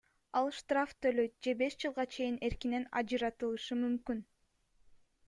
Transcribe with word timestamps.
Ал 0.39 0.47
штраф 0.59 0.93
төлөйт 1.05 1.35
же 1.47 1.53
беш 1.59 1.77
жылга 1.83 2.05
чейин 2.15 2.39
эркинен 2.49 2.87
ажыратылышы 3.03 3.79
мүмкүн. 3.83 4.25